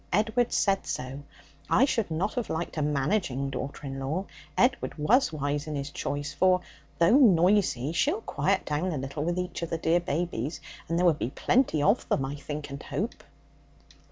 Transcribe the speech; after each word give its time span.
Edward 0.11 0.51
said 0.51 0.87
so. 0.87 1.21
I 1.69 1.85
should 1.85 2.09
not 2.09 2.33
have 2.33 2.49
liked 2.49 2.75
a 2.75 2.81
managing 2.81 3.51
daughter 3.51 3.85
in 3.85 3.99
law. 3.99 4.25
Edward 4.57 4.95
was 4.97 5.31
wise 5.31 5.67
in 5.67 5.75
his 5.75 5.91
choice. 5.91 6.33
For, 6.33 6.61
though 6.97 7.17
noisy, 7.17 7.91
she'll 7.91 8.21
quiet 8.21 8.65
down 8.65 8.91
a 8.93 8.97
little 8.97 9.23
with 9.23 9.37
each 9.37 9.61
of 9.61 9.69
the 9.69 9.77
dear 9.77 9.99
babies, 9.99 10.59
and 10.89 10.97
there 10.97 11.05
will 11.05 11.13
be 11.13 11.29
plenty 11.29 11.83
of 11.83 12.09
them, 12.09 12.25
I 12.25 12.33
think 12.33 12.71
and 12.71 12.81
hope.' 12.81 13.23